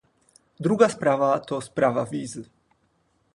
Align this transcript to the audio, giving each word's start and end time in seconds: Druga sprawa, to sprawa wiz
Druga 0.59 0.87
sprawa, 0.93 1.31
to 1.39 1.55
sprawa 1.67 2.03
wiz 2.11 2.33